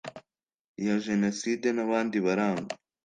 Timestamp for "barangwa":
2.25-2.71